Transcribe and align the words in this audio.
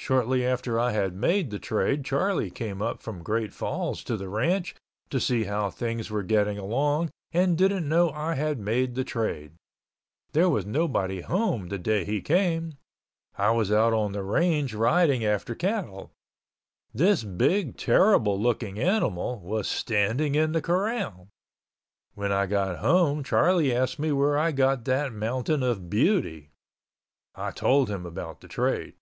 Shortly 0.00 0.46
after 0.46 0.80
I 0.80 0.92
had 0.92 1.12
made 1.14 1.50
the 1.50 1.58
trade 1.58 2.02
Charlie 2.02 2.48
came 2.50 2.80
up 2.80 3.02
from 3.02 3.22
Great 3.22 3.52
Falls 3.52 4.02
to 4.04 4.16
the 4.16 4.28
ranch 4.30 4.74
to 5.10 5.20
see 5.20 5.44
how 5.44 5.68
things 5.68 6.08
were 6.10 6.22
getting 6.22 6.56
along 6.56 7.10
and 7.32 7.58
didn't 7.58 7.86
know 7.86 8.08
I 8.12 8.34
had 8.34 8.58
made 8.58 8.94
the 8.94 9.04
trade. 9.04 9.52
There 10.32 10.48
was 10.48 10.64
nobody 10.64 11.20
home 11.20 11.68
the 11.68 11.76
day 11.76 12.04
he 12.06 12.22
came. 12.22 12.78
I 13.36 13.50
was 13.50 13.70
out 13.70 13.92
on 13.92 14.12
the 14.12 14.22
range 14.22 14.72
riding 14.72 15.26
after 15.26 15.54
cattle. 15.54 16.10
This 16.94 17.22
big 17.22 17.76
terrible 17.76 18.40
looking 18.40 18.78
animal 18.78 19.40
was 19.40 19.68
standing 19.68 20.34
in 20.34 20.52
the 20.52 20.62
corral. 20.62 21.28
When 22.14 22.32
I 22.32 22.46
got 22.46 22.78
home 22.78 23.22
Charlie 23.24 23.74
asked 23.74 23.98
me 23.98 24.12
where 24.12 24.38
I 24.38 24.52
got 24.52 24.86
that 24.86 25.12
mountain 25.12 25.62
of 25.62 25.90
"beauty." 25.90 26.48
I 27.34 27.50
told 27.50 27.90
him 27.90 28.06
about 28.06 28.40
the 28.40 28.48
trade. 28.48 28.94